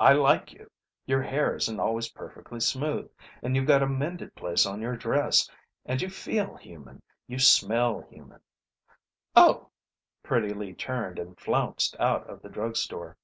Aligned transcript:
I 0.00 0.14
like 0.14 0.52
you; 0.52 0.68
your 1.06 1.22
hair 1.22 1.54
isn't 1.54 1.78
always 1.78 2.08
perfectly 2.08 2.58
smooth, 2.58 3.08
and 3.40 3.54
you've 3.54 3.68
got 3.68 3.84
a 3.84 3.86
mended 3.86 4.34
place 4.34 4.66
on 4.66 4.80
your 4.82 4.96
dress, 4.96 5.48
and 5.86 6.02
you 6.02 6.10
feel 6.10 6.56
human, 6.56 7.02
you 7.28 7.38
smell 7.38 8.00
human" 8.00 8.40
"Oh!" 9.36 9.70
Pretty 10.24 10.52
Lee 10.52 10.74
turned 10.74 11.20
and 11.20 11.38
flounced 11.38 11.94
out 12.00 12.28
of 12.28 12.42
the 12.42 12.48
drug 12.48 12.74
store. 12.74 13.16